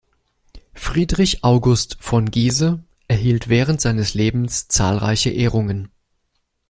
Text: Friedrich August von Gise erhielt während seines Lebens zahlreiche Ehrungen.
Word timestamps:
Friedrich 0.73 1.43
August 1.43 1.97
von 1.99 2.31
Gise 2.31 2.83
erhielt 3.07 3.49
während 3.49 3.81
seines 3.81 4.15
Lebens 4.15 4.67
zahlreiche 4.67 5.29
Ehrungen. 5.29 5.91